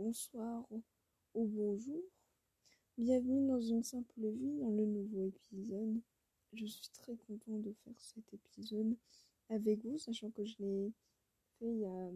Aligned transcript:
bonsoir 0.00 0.66
ou 1.34 1.46
bonjour. 1.46 2.02
Bienvenue 2.96 3.46
dans 3.46 3.60
une 3.60 3.82
simple 3.82 4.30
vie 4.30 4.56
dans 4.58 4.70
le 4.70 4.86
nouveau 4.86 5.26
épisode. 5.26 6.00
Je 6.54 6.64
suis 6.64 6.88
très 6.94 7.14
content 7.16 7.58
de 7.58 7.70
faire 7.84 7.92
cet 7.98 8.32
épisode 8.32 8.96
avec 9.50 9.84
vous, 9.84 9.98
sachant 9.98 10.30
que 10.30 10.42
je 10.42 10.56
l'ai 10.58 10.90
fait 11.58 11.66
il 11.66 11.80
y 11.80 11.84
a, 11.84 12.10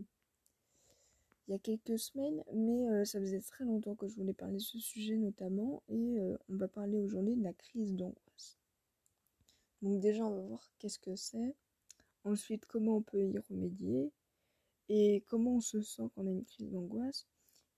il 1.46 1.50
y 1.50 1.54
a 1.54 1.58
quelques 1.58 1.98
semaines, 1.98 2.42
mais 2.54 2.88
euh, 2.88 3.04
ça 3.04 3.20
faisait 3.20 3.43
très 3.43 3.66
longtemps 3.66 3.95
que 3.95 4.09
je 4.09 4.16
voulais 4.16 4.32
parler 4.32 4.55
de 4.55 4.62
ce 4.62 4.79
sujet 4.79 5.16
notamment, 5.16 5.82
et 5.89 6.19
euh, 6.19 6.39
on 6.48 6.57
va 6.57 6.69
parler 6.69 6.96
aujourd'hui 6.96 7.37
de 7.37 7.43
la 7.43 7.53
crise 7.53 7.93
d'angoisse. 7.93 8.59
Donc 9.82 10.01
déjà, 10.01 10.25
on 10.25 10.35
va 10.35 10.41
voir 10.41 10.73
qu'est-ce 10.79 10.98
que 10.98 11.16
c'est, 11.16 11.55
ensuite 12.25 12.64
comment 12.64 12.96
on 12.96 13.03
peut 13.03 13.27
y 13.29 13.39
remédier, 13.39 14.11
et 14.89 15.23
comment 15.27 15.57
on 15.57 15.61
se 15.61 15.82
sent 15.82 16.05
quand 16.14 16.23
on 16.23 16.29
a 16.29 16.30
une 16.30 16.46
crise 16.46 16.71
d'angoisse, 16.71 17.27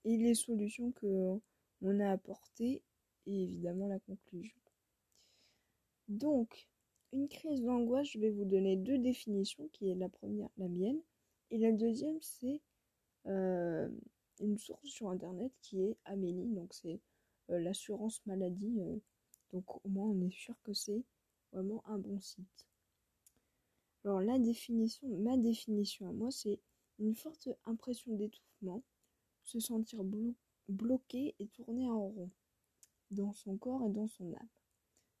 et 0.07 0.17
les 0.17 0.35
solutions 0.35 0.93
que 0.93 1.37
on 1.81 1.99
a 1.99 2.11
apportées, 2.11 2.81
et 3.25 3.43
évidemment 3.43 3.87
la 3.87 3.99
conclusion. 3.99 4.57
Donc, 6.07 6.69
une 7.11 7.27
crise 7.27 7.61
d'angoisse, 7.61 8.07
je 8.07 8.19
vais 8.19 8.31
vous 8.31 8.45
donner 8.45 8.77
deux 8.77 8.97
définitions, 8.97 9.67
qui 9.73 9.89
est 9.89 9.95
la 9.95 10.07
première, 10.07 10.49
la 10.57 10.69
mienne, 10.69 11.01
et 11.51 11.57
la 11.57 11.73
deuxième, 11.73 12.19
c'est 12.21 12.61
euh, 13.27 13.89
une 14.39 14.57
source 14.57 14.87
sur 14.87 15.09
Internet 15.09 15.51
qui 15.61 15.81
est 15.81 15.97
Amélie, 16.05 16.47
donc 16.47 16.73
c'est 16.73 17.01
euh, 17.49 17.59
l'assurance 17.59 18.25
maladie, 18.25 18.79
euh, 18.79 18.95
donc 19.51 19.85
au 19.85 19.89
moins 19.89 20.07
on 20.07 20.21
est 20.21 20.33
sûr 20.33 20.55
que 20.63 20.73
c'est 20.73 21.03
vraiment 21.51 21.83
un 21.85 21.97
bon 21.97 22.19
site. 22.21 22.67
Alors 24.05 24.21
la 24.21 24.39
définition, 24.39 25.09
ma 25.19 25.35
définition 25.35 26.07
à 26.07 26.13
moi, 26.13 26.31
c'est 26.31 26.59
une 26.99 27.13
forte 27.13 27.49
impression 27.65 28.13
d'étouffement, 28.15 28.83
se 29.47 29.59
sentir 29.59 30.03
bloqué 30.67 31.35
et 31.39 31.47
tourner 31.47 31.89
en 31.89 32.07
rond 32.07 32.29
dans 33.11 33.31
son 33.31 33.57
corps 33.57 33.83
et 33.85 33.89
dans 33.89 34.07
son 34.07 34.33
âme. 34.33 34.49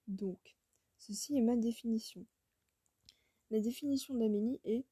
Donc, 0.07 0.57
ceci 0.97 1.37
est 1.37 1.41
ma 1.41 1.55
définition. 1.55 2.25
La 3.49 3.61
définition 3.61 4.15
d'Amélie 4.15 4.59
est 4.65 4.85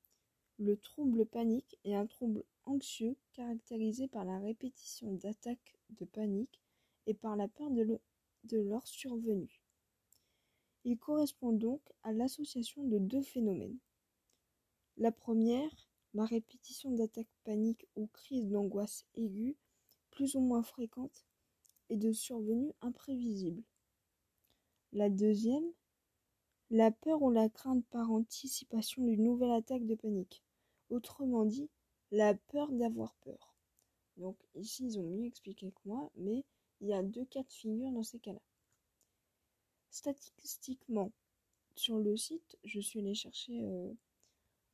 le 0.57 0.77
trouble 0.77 1.25
panique 1.25 1.77
est 1.83 1.95
un 1.95 2.07
trouble 2.07 2.45
anxieux 2.63 3.17
caractérisé 3.33 4.07
par 4.07 4.23
la 4.23 4.39
répétition 4.39 5.11
d'attaques 5.13 5.75
de 5.89 6.05
panique 6.05 6.61
et 7.07 7.13
par 7.13 7.35
la 7.35 7.49
peur 7.49 7.69
de, 7.71 7.99
de 8.45 8.57
leur 8.59 8.87
survenue. 8.87 9.61
Il 10.85 10.97
correspond 10.97 11.51
donc 11.51 11.81
à 12.03 12.13
l'association 12.13 12.85
de 12.85 12.99
deux 12.99 13.21
phénomènes. 13.21 13.77
La 14.95 15.11
première, 15.11 15.89
la 16.15 16.25
répétition 16.25 16.91
d'attaques 16.91 17.27
paniques 17.43 17.85
ou 17.95 18.07
crises 18.07 18.47
d'angoisse 18.47 19.05
aiguë, 19.15 19.57
plus 20.11 20.35
ou 20.35 20.39
moins 20.39 20.63
fréquentes, 20.63 21.25
et 21.89 21.97
de 21.97 22.11
survenue 22.13 22.71
imprévisible. 22.81 23.61
La 24.93 25.09
deuxième, 25.09 25.69
la 26.71 26.89
peur 26.89 27.21
ou 27.21 27.29
la 27.29 27.49
crainte 27.49 27.85
par 27.87 28.11
anticipation 28.11 29.03
d'une 29.03 29.23
nouvelle 29.23 29.51
attaque 29.51 29.85
de 29.85 29.95
panique. 29.95 30.41
Autrement 30.89 31.45
dit, 31.45 31.69
la 32.11 32.33
peur 32.33 32.71
d'avoir 32.71 33.13
peur. 33.15 33.53
Donc 34.17 34.37
ici, 34.55 34.85
ils 34.85 34.99
ont 34.99 35.03
mieux 35.03 35.25
expliqué 35.25 35.71
que 35.71 35.81
moi, 35.83 36.09
mais 36.15 36.45
il 36.79 36.87
y 36.87 36.93
a 36.93 37.03
deux 37.03 37.25
cas 37.25 37.43
de 37.43 37.51
figure 37.51 37.91
dans 37.91 38.03
ces 38.03 38.19
cas-là. 38.19 38.41
Statistiquement, 39.89 41.11
sur 41.75 41.99
le 41.99 42.15
site, 42.15 42.57
je 42.63 42.79
suis 42.79 42.99
allée 42.99 43.15
chercher, 43.15 43.63
euh, 43.63 43.93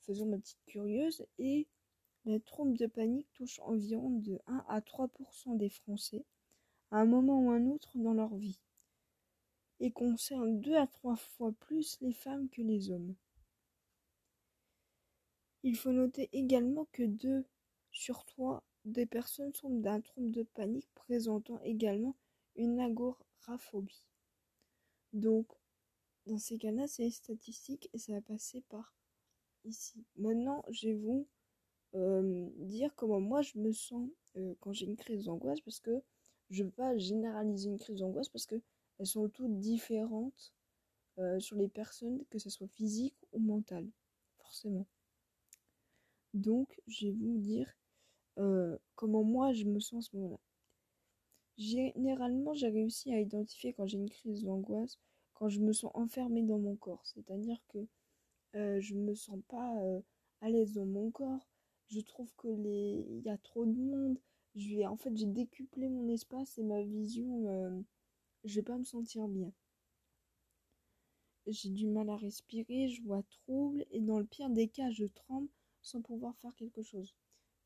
faisant 0.02 0.26
ma 0.26 0.38
petite 0.38 0.64
curieuse, 0.66 1.26
et 1.38 1.68
la 2.26 2.40
trompe 2.40 2.78
de 2.78 2.88
panique 2.88 3.32
touche 3.34 3.60
environ 3.62 4.12
de 4.12 4.40
1 4.48 4.66
à 4.68 4.80
3% 4.82 5.58
des 5.58 5.70
Français 5.70 6.26
à 6.92 7.00
un 7.00 7.06
moment 7.06 7.40
ou 7.42 7.52
un 7.52 7.66
autre 7.68 7.98
dans 7.98 8.14
leur 8.14 8.36
vie 8.36 8.60
et 9.82 9.92
concerne 9.92 10.62
deux 10.62 10.76
à 10.76 10.86
trois 10.86 11.16
fois 11.16 11.52
plus 11.54 11.98
les 12.02 12.14
femmes 12.14 12.48
que 12.50 12.62
les 12.62 12.92
hommes. 12.92 13.16
Il 15.64 15.76
faut 15.76 15.92
noter 15.92 16.30
également 16.34 16.86
que 16.92 17.04
deux 17.04 17.46
sur 17.92 18.24
trois 18.26 18.64
des 18.86 19.06
personnes 19.06 19.54
sont 19.54 19.70
d'un 19.70 20.02
trouble 20.02 20.32
de 20.32 20.44
panique 20.44 20.90
présentant 20.94 21.60
également 21.62 22.16
une 22.56 22.80
agoraphobie. 22.80 24.06
Donc, 25.14 25.48
dans 26.26 26.38
ces 26.38 26.58
cas-là, 26.58 26.88
c'est 26.88 27.04
les 27.04 27.12
statistiques 27.12 27.90
et 27.94 27.98
ça 27.98 28.14
va 28.14 28.22
passer 28.22 28.62
par 28.70 28.96
ici. 29.66 30.04
Maintenant, 30.18 30.64
je 30.70 30.88
vais 30.88 30.96
vous 30.96 31.28
euh, 31.94 32.50
dire 32.58 32.94
comment 32.96 33.20
moi 33.20 33.42
je 33.42 33.58
me 33.58 33.72
sens 33.74 34.10
euh, 34.38 34.54
quand 34.62 34.72
j'ai 34.72 34.86
une 34.86 34.96
crise 34.96 35.26
d'angoisse 35.26 35.60
parce 35.62 35.82
que 35.82 36.02
je 36.50 36.64
ne 36.64 36.68
veux 36.68 36.74
pas 36.74 36.98
généraliser 36.98 37.70
une 37.70 37.78
crise 37.78 38.00
d'angoisse 38.00 38.30
parce 38.30 38.46
que 38.46 38.62
elles 38.98 39.08
sont 39.08 39.28
toutes 39.30 39.60
différentes 39.60 40.54
euh, 41.18 41.40
sur 41.40 41.58
les 41.58 41.68
personnes, 41.68 42.24
que 42.30 42.40
ce 42.40 42.50
soit 42.50 42.68
physique 42.68 43.16
ou 43.34 43.40
mentale, 43.40 43.90
forcément. 44.38 44.88
Donc, 46.34 46.80
je 46.88 47.08
vais 47.08 47.14
vous 47.14 47.38
dire 47.38 47.76
comment 48.96 49.24
moi 49.24 49.54
je 49.54 49.66
me 49.66 49.80
sens 49.80 50.08
à 50.08 50.10
ce 50.10 50.16
moment-là. 50.16 50.40
Généralement, 51.58 52.56
j'ai 52.56 52.70
réussi 52.70 53.14
à 53.14 53.20
identifier 53.20 53.74
quand 53.74 53.86
j'ai 53.86 53.98
une 53.98 54.10
crise 54.10 54.44
d'angoisse, 54.44 54.98
quand 55.36 55.48
je 55.48 55.60
me 55.60 55.74
sens 55.74 55.92
enfermée 55.94 56.42
dans 56.42 56.58
mon 56.58 56.76
corps. 56.76 57.06
C'est-à-dire 57.06 57.62
que 57.68 57.86
euh, 58.56 58.80
je 58.80 58.96
me 58.96 59.14
sens 59.16 59.40
pas 59.48 59.74
à 60.42 60.50
l'aise 60.50 60.74
dans 60.74 60.86
mon 60.86 61.12
corps. 61.12 61.48
Je 61.88 62.00
trouve 62.02 62.34
que 62.38 62.48
les 62.48 63.06
il 63.10 63.22
y 63.22 63.30
a 63.30 63.38
trop 63.38 63.66
de 63.66 63.78
monde. 63.78 64.20
Je 64.56 64.76
vais 64.76 64.86
en 64.86 64.98
fait 64.98 65.16
j'ai 65.16 65.28
décuplé 65.28 65.90
mon 65.90 66.10
espace 66.10 66.58
et 66.58 66.64
ma 66.64 66.82
vision 66.82 67.84
je 68.44 68.56
vais 68.56 68.64
pas 68.64 68.78
me 68.78 68.84
sentir 68.84 69.28
bien. 69.28 69.52
J'ai 71.48 71.70
du 71.70 71.88
mal 71.88 72.10
à 72.10 72.18
respirer, 72.18 72.88
je 72.88 73.02
vois 73.02 73.24
trouble 73.24 73.86
et 73.92 74.00
dans 74.00 74.20
le 74.20 74.26
pire 74.26 74.50
des 74.50 74.68
cas, 74.68 74.92
je 74.92 75.06
tremble 75.06 75.50
sans 75.82 76.02
pouvoir 76.02 76.36
faire 76.38 76.56
quelque 76.56 76.84
chose. 76.84 77.16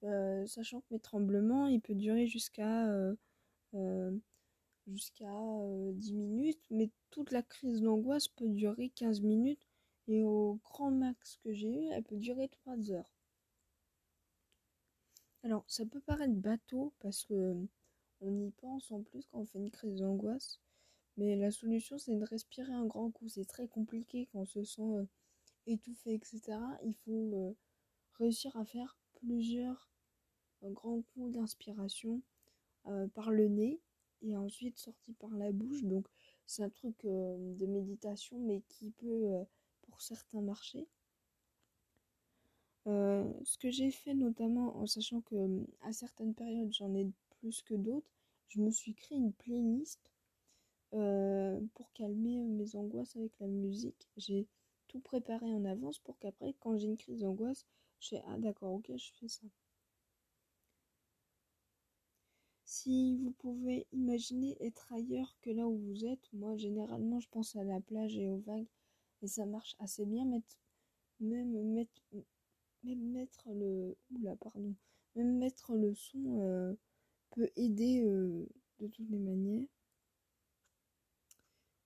Euh, 0.03 0.45
sachant 0.45 0.81
que 0.81 0.87
mes 0.91 0.99
tremblements, 0.99 1.67
il 1.67 1.81
peut 1.81 1.95
durer 1.95 2.27
jusqu'à 2.27 2.87
euh, 2.89 3.15
euh, 3.73 4.11
jusqu'à 4.87 5.31
10 5.93 6.13
minutes, 6.13 6.61
mais 6.69 6.89
toute 7.09 7.31
la 7.31 7.41
crise 7.41 7.81
d'angoisse 7.81 8.27
peut 8.27 8.49
durer 8.49 8.89
15 8.89 9.21
minutes 9.21 9.65
et 10.07 10.23
au 10.23 10.59
grand 10.63 10.91
max 10.91 11.37
que 11.43 11.53
j'ai 11.53 11.69
eu, 11.69 11.87
elle 11.91 12.03
peut 12.03 12.17
durer 12.17 12.49
3 12.49 12.91
heures. 12.91 13.15
Alors, 15.43 15.63
ça 15.67 15.85
peut 15.85 16.01
paraître 16.01 16.33
bateau 16.33 16.93
parce 16.99 17.23
que 17.23 17.55
on 18.21 18.39
y 18.39 18.51
pense 18.51 18.91
en 18.91 19.03
plus 19.03 19.27
quand 19.27 19.39
on 19.39 19.45
fait 19.45 19.59
une 19.59 19.71
crise 19.71 19.97
d'angoisse. 19.97 20.59
Mais 21.17 21.35
la 21.35 21.51
solution, 21.51 21.97
c'est 21.97 22.15
de 22.15 22.25
respirer 22.25 22.73
un 22.73 22.85
grand 22.85 23.11
coup. 23.11 23.27
C'est 23.29 23.45
très 23.45 23.67
compliqué 23.67 24.27
quand 24.31 24.39
on 24.39 24.45
se 24.45 24.63
sent 24.63 24.81
euh, 24.81 25.05
étouffé, 25.67 26.13
etc. 26.13 26.41
Il 26.83 26.95
faut 27.05 27.31
euh, 27.35 27.53
réussir 28.19 28.55
à 28.57 28.65
faire 28.65 28.97
plusieurs 29.13 29.89
euh, 30.63 30.71
grands 30.71 31.01
coups 31.13 31.31
d'inspiration 31.31 32.21
par 33.15 33.31
le 33.31 33.47
nez 33.47 33.81
et 34.21 34.37
ensuite 34.37 34.77
sorti 34.77 35.13
par 35.13 35.31
la 35.31 35.51
bouche. 35.51 35.83
Donc, 35.83 36.07
c'est 36.45 36.61
un 36.61 36.69
truc 36.69 36.95
de 37.03 37.65
méditation, 37.65 38.37
mais 38.37 38.61
qui 38.69 38.91
peut, 38.91 39.43
pour 39.95 40.01
certains, 40.01 40.41
marcher. 40.41 40.85
ce 42.85 43.57
que 43.57 43.71
j'ai 43.71 43.91
fait 43.91 44.13
notamment 44.13 44.75
en 44.77 44.85
sachant 44.85 45.21
que 45.21 45.65
à 45.81 45.93
certaines 45.93 46.33
périodes 46.33 46.73
j'en 46.73 46.93
ai 46.93 47.07
plus 47.39 47.61
que 47.61 47.75
d'autres, 47.75 48.11
je 48.49 48.59
me 48.59 48.71
suis 48.71 48.93
créé 48.93 49.17
une 49.17 49.31
playlist 49.31 50.11
euh, 50.93 51.61
pour 51.75 51.93
calmer 51.93 52.37
mes 52.43 52.75
angoisses 52.75 53.15
avec 53.15 53.31
la 53.39 53.47
musique. 53.47 54.09
J'ai 54.17 54.47
tout 54.89 54.99
préparé 54.99 55.45
en 55.45 55.63
avance 55.63 55.99
pour 55.99 56.19
qu'après, 56.19 56.53
quand 56.59 56.77
j'ai 56.77 56.87
une 56.87 56.97
crise 56.97 57.21
d'angoisse, 57.21 57.65
je 58.01 58.09
fais 58.09 58.23
Ah 58.27 58.37
d'accord, 58.37 58.73
ok, 58.73 58.91
je 58.97 59.11
fais 59.13 59.29
ça. 59.29 59.47
Si 62.65 63.15
vous 63.15 63.31
pouvez 63.31 63.87
imaginer 63.93 64.57
être 64.59 64.91
ailleurs 64.91 65.37
que 65.41 65.51
là 65.51 65.65
où 65.65 65.77
vous 65.77 66.05
êtes, 66.05 66.27
moi 66.33 66.57
généralement 66.57 67.21
je 67.21 67.29
pense 67.29 67.55
à 67.55 67.63
la 67.63 67.79
plage 67.79 68.17
et 68.17 68.27
aux 68.27 68.39
vagues 68.39 68.67
et 69.21 69.27
ça 69.27 69.45
marche 69.45 69.75
assez 69.79 70.05
bien. 70.05 70.25
Mettre, 70.25 70.57
même 71.19 71.51
mettre, 71.73 72.01
même 72.83 73.11
mettre 73.11 73.49
le, 73.53 73.95
oula 74.11 74.35
pardon, 74.35 74.75
même 75.15 75.37
mettre 75.37 75.75
le 75.75 75.93
son 75.93 76.41
euh, 76.41 76.73
peut 77.31 77.49
aider 77.55 78.03
euh, 78.03 78.47
de 78.79 78.87
toutes 78.87 79.09
les 79.09 79.19
manières. 79.19 79.67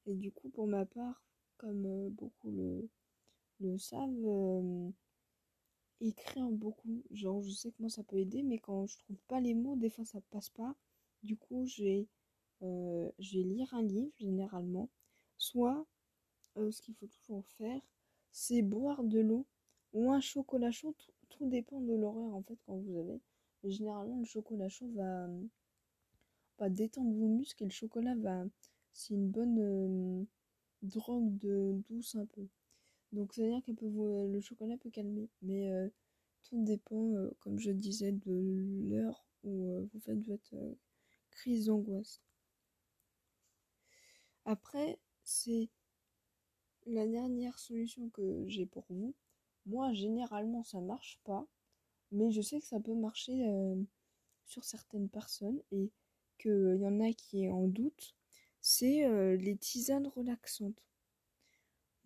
Et 0.05 0.15
du 0.15 0.31
coup, 0.31 0.49
pour 0.49 0.67
ma 0.67 0.85
part, 0.85 1.23
comme 1.57 1.85
euh, 1.85 2.09
beaucoup 2.09 2.51
le, 2.51 2.89
le 3.59 3.77
savent, 3.77 4.91
écrire 6.01 6.49
beaucoup. 6.49 7.03
Genre, 7.11 7.41
je 7.43 7.51
sais 7.51 7.71
que 7.71 7.81
moi 7.81 7.89
ça 7.89 8.03
peut 8.03 8.17
aider, 8.17 8.43
mais 8.43 8.57
quand 8.57 8.85
je 8.87 8.97
trouve 8.97 9.21
pas 9.27 9.39
les 9.39 9.53
mots, 9.53 9.75
des 9.75 9.89
fois 9.89 10.05
ça 10.05 10.19
passe 10.31 10.49
pas. 10.49 10.75
Du 11.23 11.35
coup, 11.37 11.65
je 11.65 11.83
vais 11.83 12.07
lire 13.43 13.73
un 13.73 13.83
livre 13.83 14.11
généralement. 14.17 14.89
Soit, 15.37 15.85
ce 16.71 16.81
qu'il 16.81 16.95
faut 16.95 17.07
toujours 17.07 17.45
faire, 17.57 17.81
c'est 18.31 18.61
boire 18.61 19.03
de 19.03 19.19
l'eau 19.19 19.45
ou 19.93 20.11
un 20.11 20.19
chocolat 20.19 20.71
chaud. 20.71 20.95
Tout, 21.29 21.47
dépend 21.49 21.79
de 21.79 21.93
l'horaire 21.93 22.35
en 22.35 22.43
fait 22.43 22.57
quand 22.65 22.75
vous 22.77 22.97
avez. 22.97 23.21
généralement, 23.63 24.19
le 24.19 24.25
chocolat 24.25 24.67
chaud 24.67 24.89
va, 24.93 25.27
va 26.57 26.69
détendre 26.69 27.13
vos 27.13 27.27
muscles 27.27 27.63
et 27.63 27.67
le 27.67 27.71
chocolat 27.71 28.15
va. 28.15 28.45
C'est 28.91 29.13
une 29.13 29.29
bonne 29.29 30.27
drogue 30.81 31.37
de 31.37 31.81
douce 31.89 32.15
un 32.15 32.25
peu. 32.25 32.47
Donc, 33.13 33.33
ça 33.33 33.41
veut 33.41 33.49
dire 33.49 33.63
que 33.63 34.27
le 34.27 34.41
chocolat 34.41 34.77
peut 34.77 34.89
calmer. 34.89 35.29
Mais 35.41 35.71
tout 36.43 36.63
dépend, 36.63 37.13
comme 37.39 37.57
je 37.59 37.71
disais, 37.71 38.11
de 38.11 38.85
l'heure 38.89 39.25
où 39.43 39.87
vous 39.93 39.99
faites 40.01 40.21
votre 40.27 40.55
crise 41.31 41.67
d'angoisse. 41.67 42.21
Après, 44.45 44.99
c'est 45.23 45.69
la 46.89 47.07
dernière 47.07 47.57
solution 47.59 48.09
que 48.09 48.43
j'ai 48.47 48.65
pour 48.65 48.85
vous. 48.89 49.13
Moi, 49.65 49.93
généralement, 49.93 50.63
ça 50.63 50.81
marche 50.81 51.19
pas, 51.23 51.47
mais 52.11 52.31
je 52.31 52.41
sais 52.41 52.59
que 52.59 52.65
ça 52.65 52.79
peut 52.79 52.95
marcher 52.95 53.45
sur 54.45 54.63
certaines 54.63 55.09
personnes 55.09 55.61
et 55.71 55.91
qu'il 56.39 56.77
y 56.79 56.87
en 56.87 56.99
a 56.99 57.13
qui 57.13 57.43
est 57.45 57.51
en 57.51 57.67
doute. 57.67 58.15
C'est 58.61 59.07
les 59.37 59.55
tisanes 59.55 60.07
relaxantes. 60.07 60.83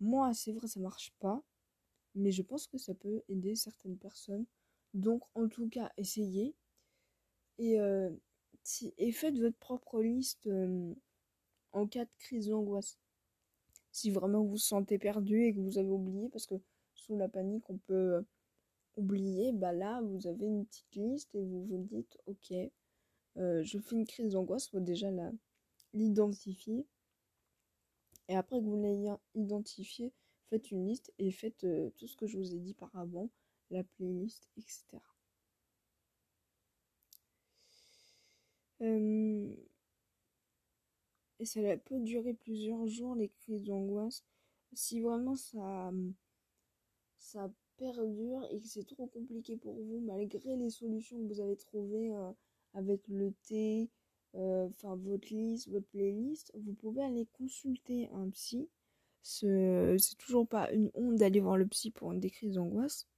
Moi, 0.00 0.34
c'est 0.34 0.52
vrai, 0.52 0.66
ça 0.66 0.80
marche 0.80 1.12
pas, 1.18 1.42
mais 2.14 2.30
je 2.30 2.42
pense 2.42 2.66
que 2.66 2.78
ça 2.78 2.94
peut 2.94 3.22
aider 3.28 3.54
certaines 3.54 3.96
personnes. 3.96 4.44
Donc, 4.92 5.22
en 5.34 5.48
tout 5.48 5.68
cas, 5.68 5.90
essayez. 5.96 6.54
Et, 7.58 7.78
et 8.98 9.12
faites 9.12 9.38
votre 9.38 9.56
propre 9.58 10.02
liste 10.02 10.48
en 11.72 11.86
cas 11.86 12.04
de 12.04 12.14
crise 12.18 12.48
d'angoisse. 12.48 12.98
Si 13.94 14.10
vraiment 14.10 14.42
vous 14.42 14.50
vous 14.50 14.56
sentez 14.56 14.98
perdu 14.98 15.44
et 15.44 15.54
que 15.54 15.60
vous 15.60 15.78
avez 15.78 15.88
oublié, 15.88 16.28
parce 16.30 16.46
que 16.46 16.56
sous 16.94 17.16
la 17.16 17.28
panique, 17.28 17.70
on 17.70 17.78
peut 17.78 18.16
euh, 18.16 18.22
oublier, 18.96 19.52
bah 19.52 19.72
là, 19.72 20.00
vous 20.02 20.26
avez 20.26 20.46
une 20.46 20.66
petite 20.66 20.96
liste 20.96 21.32
et 21.36 21.44
vous 21.44 21.64
vous 21.64 21.78
dites, 21.78 22.18
ok, 22.26 22.54
euh, 23.36 23.62
je 23.62 23.78
fais 23.78 23.94
une 23.94 24.04
crise 24.04 24.32
d'angoisse, 24.32 24.68
faut 24.68 24.80
déjà 24.80 25.10
l'identifier. 25.92 26.88
Et 28.28 28.34
après 28.34 28.58
que 28.58 28.64
vous 28.64 28.82
l'ayez 28.82 29.12
identifié, 29.36 30.12
faites 30.50 30.72
une 30.72 30.88
liste 30.88 31.12
et 31.20 31.30
faites 31.30 31.62
euh, 31.62 31.90
tout 31.96 32.08
ce 32.08 32.16
que 32.16 32.26
je 32.26 32.36
vous 32.36 32.52
ai 32.52 32.58
dit 32.58 32.74
par 32.74 32.90
avant, 32.96 33.30
la 33.70 33.84
playlist, 33.84 34.48
etc. 34.56 34.98
et 41.40 41.44
ça 41.44 41.60
peut 41.84 42.00
durer 42.00 42.34
plusieurs 42.34 42.86
jours, 42.86 43.14
les 43.14 43.28
crises 43.28 43.62
d'angoisse. 43.62 44.24
Si 44.72 45.00
vraiment 45.00 45.36
ça, 45.36 45.92
ça 47.18 47.50
perdure 47.76 48.46
et 48.50 48.60
que 48.60 48.66
c'est 48.68 48.86
trop 48.86 49.06
compliqué 49.06 49.56
pour 49.56 49.74
vous, 49.74 50.00
malgré 50.00 50.56
les 50.56 50.70
solutions 50.70 51.18
que 51.18 51.32
vous 51.32 51.40
avez 51.40 51.56
trouvées 51.56 52.14
euh, 52.14 52.30
avec 52.74 53.06
le 53.08 53.32
thé, 53.46 53.90
euh, 54.36 54.68
enfin 54.68 54.96
votre 54.96 55.32
liste, 55.32 55.68
votre 55.68 55.86
playlist, 55.88 56.52
vous 56.54 56.74
pouvez 56.74 57.02
aller 57.02 57.26
consulter 57.32 58.08
un 58.12 58.30
psy. 58.30 58.68
C'est 59.22 59.96
toujours 60.18 60.46
pas 60.46 60.70
une 60.72 60.90
honte 60.94 61.16
d'aller 61.16 61.40
voir 61.40 61.56
le 61.56 61.66
psy 61.66 61.90
pour 61.90 62.12
des 62.12 62.30
crises 62.30 62.54
d'angoisse, 62.54 63.08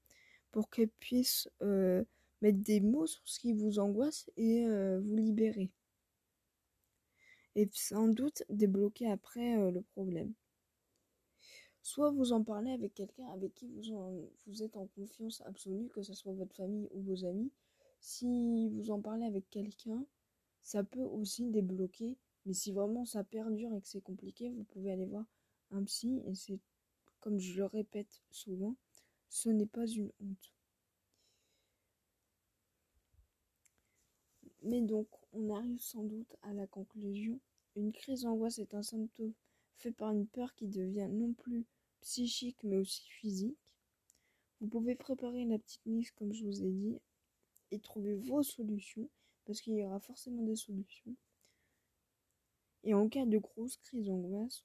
pour 0.52 0.70
qu'elle 0.70 0.88
puisse 0.88 1.48
euh, 1.62 2.04
mettre 2.42 2.58
des 2.58 2.80
mots 2.80 3.06
sur 3.06 3.22
ce 3.24 3.40
qui 3.40 3.52
vous 3.52 3.80
angoisse 3.80 4.30
et 4.36 4.64
vous 5.00 5.16
libérer 5.16 5.70
et 7.56 7.68
sans 7.72 8.06
doute 8.06 8.44
débloquer 8.50 9.10
après 9.10 9.56
euh, 9.56 9.70
le 9.72 9.82
problème. 9.82 10.32
Soit 11.82 12.10
vous 12.10 12.32
en 12.32 12.44
parlez 12.44 12.70
avec 12.70 12.94
quelqu'un 12.94 13.26
avec 13.28 13.54
qui 13.54 13.66
vous, 13.68 14.30
vous 14.46 14.62
êtes 14.62 14.76
en 14.76 14.86
confiance 14.88 15.40
absolue, 15.46 15.88
que 15.88 16.02
ce 16.02 16.14
soit 16.14 16.32
votre 16.32 16.54
famille 16.54 16.88
ou 16.92 17.00
vos 17.02 17.24
amis. 17.24 17.50
Si 18.00 18.68
vous 18.68 18.90
en 18.90 19.00
parlez 19.00 19.24
avec 19.24 19.48
quelqu'un, 19.50 20.04
ça 20.62 20.84
peut 20.84 21.00
aussi 21.00 21.48
débloquer. 21.50 22.18
Mais 22.44 22.52
si 22.52 22.72
vraiment 22.72 23.04
ça 23.04 23.24
perdure 23.24 23.72
et 23.74 23.80
que 23.80 23.88
c'est 23.88 24.02
compliqué, 24.02 24.50
vous 24.50 24.64
pouvez 24.64 24.92
aller 24.92 25.06
voir 25.06 25.24
un 25.70 25.82
psy. 25.84 26.22
Et 26.26 26.34
c'est, 26.34 26.58
comme 27.20 27.38
je 27.38 27.56
le 27.56 27.64
répète 27.64 28.20
souvent, 28.30 28.76
ce 29.28 29.48
n'est 29.48 29.66
pas 29.66 29.86
une 29.86 30.10
honte. 30.20 30.55
Mais 34.66 34.80
donc, 34.80 35.06
on 35.32 35.54
arrive 35.54 35.80
sans 35.80 36.02
doute 36.02 36.34
à 36.42 36.52
la 36.52 36.66
conclusion. 36.66 37.38
Une 37.76 37.92
crise 37.92 38.22
d'angoisse 38.22 38.58
est 38.58 38.74
un 38.74 38.82
symptôme 38.82 39.32
fait 39.76 39.92
par 39.92 40.10
une 40.10 40.26
peur 40.26 40.52
qui 40.56 40.66
devient 40.66 41.08
non 41.08 41.32
plus 41.34 41.64
psychique 42.00 42.58
mais 42.64 42.76
aussi 42.76 43.08
physique. 43.08 43.58
Vous 44.60 44.66
pouvez 44.66 44.96
préparer 44.96 45.44
la 45.44 45.58
petite 45.58 45.84
liste 45.86 46.14
comme 46.16 46.32
je 46.32 46.44
vous 46.44 46.64
ai 46.64 46.70
dit 46.72 46.98
et 47.70 47.78
trouver 47.78 48.16
vos 48.16 48.42
solutions 48.42 49.08
parce 49.44 49.60
qu'il 49.60 49.74
y 49.74 49.84
aura 49.84 50.00
forcément 50.00 50.42
des 50.42 50.56
solutions. 50.56 51.14
Et 52.82 52.92
en 52.92 53.08
cas 53.08 53.24
de 53.24 53.38
grosse 53.38 53.76
crise 53.76 54.06
d'angoisse, 54.06 54.64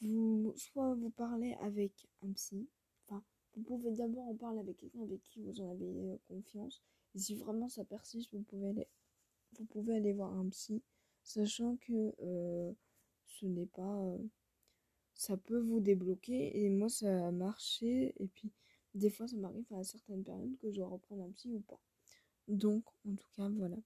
vous 0.00 0.54
soit 0.56 0.94
vous 0.94 1.10
parlez 1.10 1.52
avec 1.60 2.08
un 2.22 2.32
psy, 2.32 2.66
enfin 3.06 3.22
vous 3.54 3.62
pouvez 3.62 3.92
d'abord 3.92 4.28
en 4.28 4.34
parler 4.34 4.60
avec 4.60 4.78
quelqu'un 4.78 5.02
avec 5.02 5.22
qui 5.24 5.42
vous 5.42 5.60
en 5.60 5.70
avez 5.72 5.84
euh, 5.84 6.16
confiance 6.28 6.82
et 7.14 7.18
si 7.18 7.34
vraiment 7.36 7.68
ça 7.68 7.84
persiste, 7.84 8.32
vous 8.32 8.42
pouvez 8.42 8.68
aller, 8.68 8.88
vous 9.58 9.64
pouvez 9.66 9.96
aller 9.96 10.12
voir 10.12 10.32
un 10.32 10.48
psy, 10.48 10.82
sachant 11.22 11.76
que 11.76 12.14
euh, 12.22 12.72
ce 13.26 13.46
n'est 13.46 13.66
pas. 13.66 13.98
Euh, 14.04 14.18
ça 15.14 15.36
peut 15.36 15.58
vous 15.58 15.80
débloquer 15.80 16.64
et 16.64 16.70
moi 16.70 16.88
ça 16.88 17.28
a 17.28 17.30
marché 17.30 18.14
et 18.18 18.26
puis 18.28 18.50
des 18.94 19.10
fois 19.10 19.28
ça 19.28 19.36
m'arrive 19.36 19.72
à 19.72 19.84
certaines 19.84 20.24
périodes 20.24 20.56
que 20.58 20.70
je 20.70 20.76
dois 20.76 20.88
reprendre 20.88 21.22
un 21.24 21.30
psy 21.32 21.52
ou 21.52 21.60
pas. 21.60 21.80
Donc 22.48 22.84
en 23.06 23.14
tout 23.14 23.28
cas 23.36 23.48
voilà. 23.48 23.76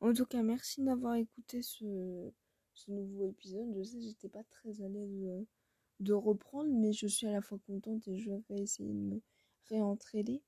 En 0.00 0.12
tout 0.12 0.26
cas 0.26 0.42
merci 0.42 0.82
d'avoir 0.82 1.16
écouté 1.16 1.62
ce, 1.62 2.30
ce 2.72 2.90
nouveau 2.90 3.26
épisode. 3.26 3.74
Je 3.76 3.82
sais 3.82 4.00
j'étais 4.00 4.28
pas 4.28 4.44
très 4.44 4.80
à 4.80 4.88
l'aise 4.88 5.12
de, 5.12 5.46
de 6.00 6.12
reprendre 6.12 6.70
mais 6.72 6.92
je 6.92 7.06
suis 7.06 7.26
à 7.26 7.32
la 7.32 7.42
fois 7.42 7.58
contente 7.66 8.06
et 8.08 8.18
je 8.18 8.30
vais 8.48 8.60
essayer 8.60 8.88
de 8.88 8.94
me 8.94 9.20
réentraîner. 9.68 10.42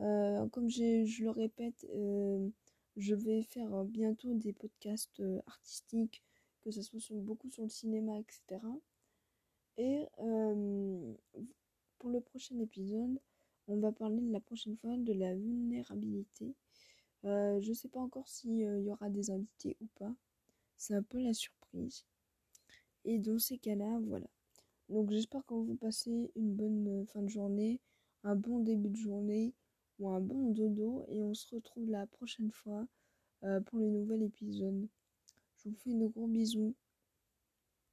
Euh, 0.00 0.46
comme 0.48 0.68
je 0.68 1.22
le 1.22 1.30
répète, 1.30 1.86
euh, 1.94 2.48
je 2.96 3.14
vais 3.14 3.42
faire 3.42 3.74
euh, 3.74 3.84
bientôt 3.84 4.32
des 4.34 4.52
podcasts 4.52 5.22
artistiques, 5.46 6.22
que 6.62 6.70
ce 6.70 6.82
soit 6.82 7.00
sur, 7.00 7.16
beaucoup 7.16 7.50
sur 7.50 7.64
le 7.64 7.68
cinéma, 7.68 8.18
etc. 8.18 8.60
Et 9.76 10.06
pour 11.98 12.10
le 12.10 12.20
prochain 12.20 12.58
épisode, 12.58 13.20
on 13.68 13.78
va 13.78 13.92
parler 13.92 14.20
de 14.20 14.32
la 14.32 14.40
prochaine 14.40 14.76
fois 14.76 14.96
de 14.96 15.12
la 15.12 15.34
vulnérabilité. 15.34 16.54
je 17.22 17.68
ne 17.68 17.74
sais 17.74 17.88
pas 17.88 18.00
encore 18.00 18.28
s'il 18.28 18.58
y 18.58 18.90
aura 18.90 19.08
des 19.08 19.30
invités 19.30 19.76
ou 19.80 19.86
pas. 19.98 20.12
C'est 20.76 20.94
un 20.94 21.02
peu 21.02 21.20
la 21.20 21.32
surprise. 21.32 22.04
Et 23.04 23.18
dans 23.18 23.38
ces 23.38 23.58
cas-là, 23.58 24.00
voilà. 24.02 24.26
Donc 24.88 25.10
j'espère 25.12 25.46
que 25.46 25.54
vous 25.54 25.76
passez 25.76 26.32
une 26.34 26.54
bonne 26.54 27.06
fin 27.06 27.22
de 27.22 27.28
journée, 27.28 27.80
un 28.24 28.34
bon 28.34 28.58
début 28.58 28.90
de 28.90 28.96
journée 28.96 29.54
un 30.06 30.20
bon 30.20 30.52
dodo 30.52 31.04
et 31.08 31.22
on 31.22 31.34
se 31.34 31.54
retrouve 31.54 31.90
la 31.90 32.06
prochaine 32.06 32.50
fois 32.52 32.86
euh, 33.44 33.60
pour 33.60 33.78
le 33.78 33.88
nouvel 33.88 34.22
épisode. 34.22 34.86
Je 35.56 35.68
vous 35.68 35.76
fais 35.76 35.92
de 35.92 36.06
gros 36.06 36.26
bisous. 36.28 36.74